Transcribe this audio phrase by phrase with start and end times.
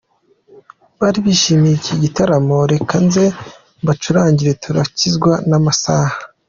[0.99, 3.25] Bari bishimiye iki gitaramoReka nze
[3.81, 6.15] mbacurangire turakizwa n'amasaha.